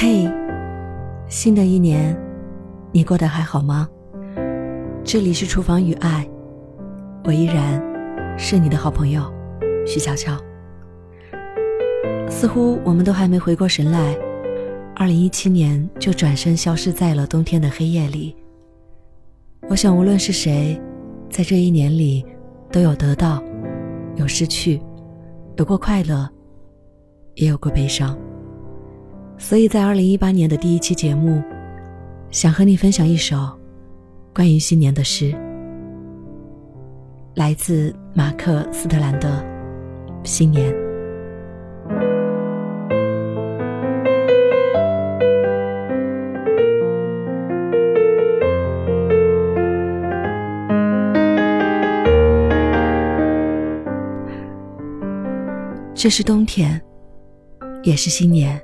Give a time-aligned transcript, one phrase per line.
[0.00, 0.30] 嘿，
[1.26, 2.16] 新的一年，
[2.92, 3.88] 你过得还好吗？
[5.02, 6.24] 这里是厨房与爱，
[7.24, 7.82] 我依然
[8.38, 9.24] 是你的好朋友
[9.84, 10.38] 徐悄悄。
[12.30, 14.16] 似乎我们都还没回过神来，
[14.94, 18.36] 二零一七年就转身消失在了冬天的黑夜里。
[19.68, 20.80] 我想，无论是谁，
[21.28, 22.24] 在这一年里，
[22.70, 23.42] 都有得到，
[24.14, 24.80] 有失去，
[25.56, 26.30] 有过快乐，
[27.34, 28.16] 也有过悲伤。
[29.38, 31.42] 所以在二零一八年的第一期节目，
[32.30, 33.48] 想和你分享一首
[34.34, 35.34] 关于新年的诗，
[37.34, 39.42] 来自马克·斯特兰的
[40.28, 40.70] 《新年》。
[55.94, 56.80] 这是冬天，
[57.82, 58.60] 也是新年。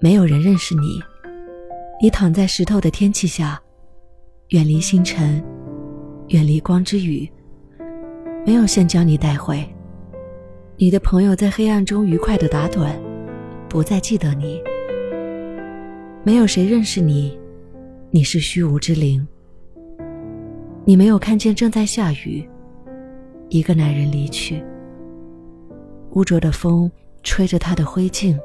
[0.00, 1.02] 没有人认识你，
[2.00, 3.60] 你躺在石头的天气下，
[4.50, 5.42] 远离星辰，
[6.28, 7.28] 远离光之雨。
[8.46, 9.68] 没有线将你带回，
[10.76, 12.92] 你的朋友在黑暗中愉快的打盹，
[13.68, 14.62] 不再记得你。
[16.22, 17.36] 没有谁认识你，
[18.12, 19.26] 你是虚无之灵。
[20.84, 22.48] 你没有看见正在下雨，
[23.48, 24.62] 一个男人离去，
[26.12, 26.88] 污浊的风
[27.24, 28.38] 吹着他的灰烬。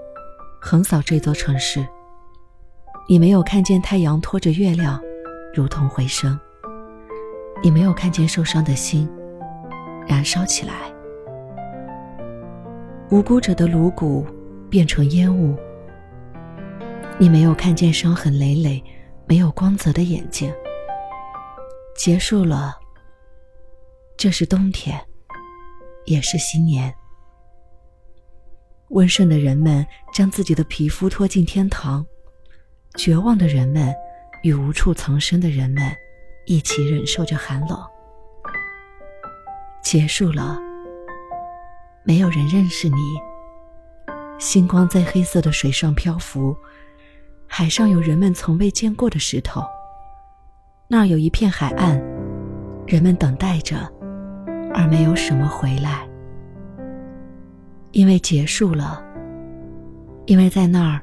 [0.66, 1.86] 横扫这座城市，
[3.06, 4.98] 你没有看见太阳拖着月亮，
[5.54, 6.40] 如同回声。
[7.62, 9.10] 你没有看见受伤的心
[10.08, 10.74] 燃烧起来，
[13.12, 14.26] 无辜者的颅骨
[14.70, 15.54] 变成烟雾。
[17.20, 18.82] 你没有看见伤痕累累、
[19.28, 20.50] 没有光泽的眼睛。
[21.98, 22.74] 结束了，
[24.16, 24.98] 这是冬天，
[26.06, 26.94] 也是新年。
[28.92, 32.06] 温顺的人们将自己的皮肤拖进天堂，
[32.96, 33.94] 绝望的人们
[34.44, 35.92] 与无处藏身的人们
[36.46, 37.78] 一起忍受着寒冷。
[39.84, 40.60] 结束了，
[42.04, 42.98] 没有人认识你。
[44.40, 46.56] 星光在黑色的水上漂浮，
[47.48, 49.64] 海上有人们从未见过的石头。
[50.88, 52.00] 那儿有一片海岸，
[52.86, 53.92] 人们等待着，
[54.74, 56.08] 而没有什么回来。
[57.92, 59.04] 因为结束了，
[60.26, 61.02] 因为在那儿，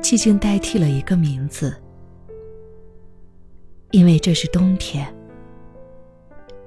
[0.00, 1.74] 寂静代替了一个名字。
[3.90, 5.06] 因为这是冬天，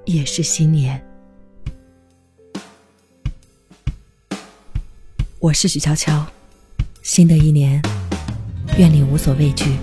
[0.06, 1.04] 也是新年。
[5.40, 6.26] 我是许悄悄，
[7.02, 7.82] 新的一年，
[8.78, 9.78] 愿你无所畏惧。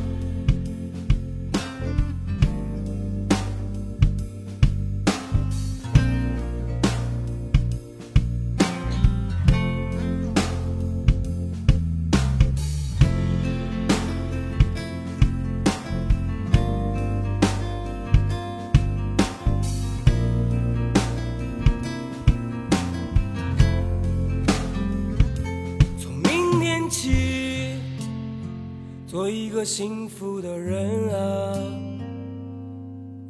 [29.25, 31.57] 做一个幸福的人啊，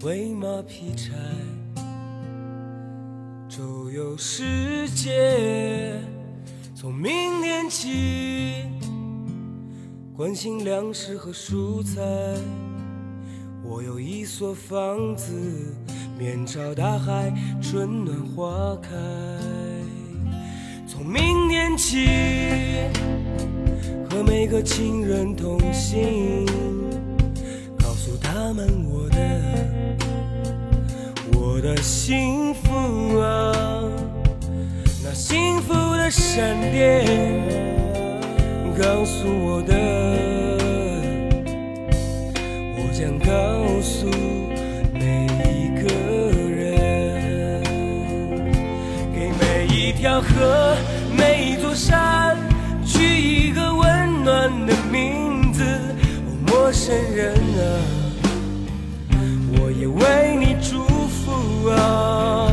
[0.03, 1.12] 喂马劈柴，
[3.49, 5.97] 周游世界。
[6.75, 8.65] 从明天起，
[10.16, 12.03] 关心粮食和蔬菜。
[13.62, 15.33] 我有一所房子，
[16.19, 18.91] 面朝大海，春暖花开。
[20.88, 22.09] 从明天起。
[24.11, 26.47] 和每个亲人同行，
[27.78, 29.17] 告诉他们我的
[31.33, 33.53] 我的幸福啊，
[35.03, 37.63] 那幸福的闪电
[56.84, 57.65] 生人啊，
[59.57, 62.53] 我也为你祝福啊，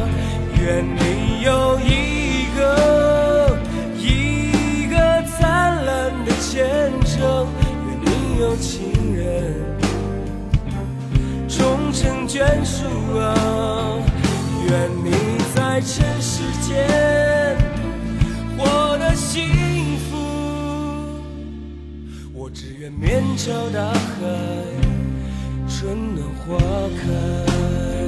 [0.57, 3.59] 愿你有一个
[3.97, 7.45] 一个灿烂的前程，
[7.89, 9.53] 愿你有情人。
[11.49, 12.85] 终成眷属
[13.17, 13.35] 啊，
[14.69, 15.11] 愿你
[15.53, 17.57] 在尘世间
[18.57, 19.43] 活得幸
[22.41, 22.49] 我。
[22.49, 23.97] 只愿面朝大海，
[25.67, 26.57] 春暖花
[26.97, 28.00] 开。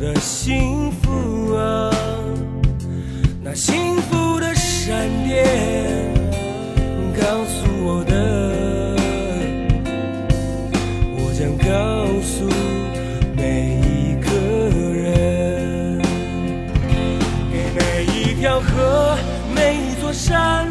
[0.00, 1.90] 的幸福啊，
[3.42, 5.44] 那幸福的闪电
[7.20, 8.96] 告诉我的，
[11.18, 11.68] 我将告
[12.22, 12.48] 诉
[13.36, 14.30] 每一个
[14.90, 16.00] 人，
[17.52, 19.18] 给每一条河、
[19.54, 20.66] 每一座山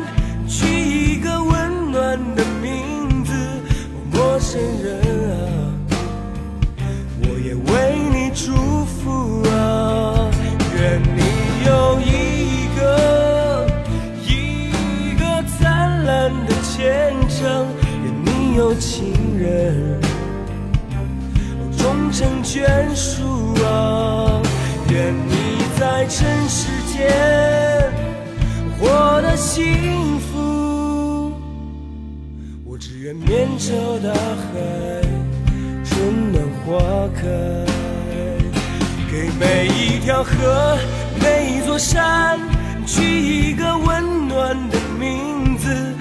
[19.59, 20.00] 人。
[21.77, 22.59] 终成眷
[22.95, 24.41] 属啊！
[24.89, 25.33] 愿你
[25.79, 27.07] 在尘世间
[28.79, 31.31] 活得幸福。
[32.65, 34.59] 我只愿面朝大海，
[35.85, 37.21] 春暖花开，
[39.12, 40.77] 给每一条河、
[41.21, 42.39] 每一座山
[42.85, 45.94] 取一个温暖的名字。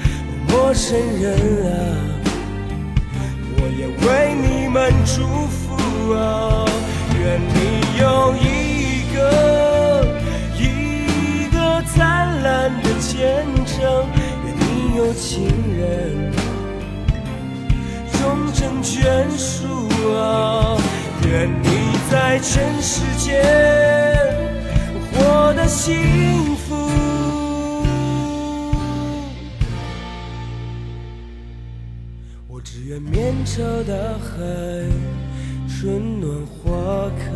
[0.49, 2.08] 陌生人啊！
[5.17, 6.67] 祝福啊！
[7.19, 7.59] 愿你
[7.99, 8.45] 有一
[9.15, 9.17] 个
[10.57, 14.07] 一个灿烂的前程，
[14.45, 16.31] 愿你有情人
[18.13, 18.97] 终成眷
[19.37, 19.67] 属
[20.15, 20.77] 啊！
[21.27, 21.67] 愿你
[22.11, 23.43] 在尘世间
[25.13, 26.68] 活得幸福。
[32.51, 34.39] 我只愿面朝大海，
[35.69, 37.27] 春暖花开。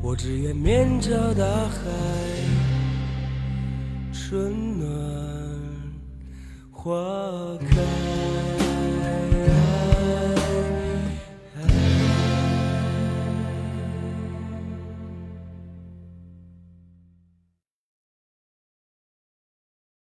[0.00, 1.90] 我只愿面朝大海，
[4.12, 4.88] 春暖
[6.70, 6.94] 花
[7.68, 8.03] 开。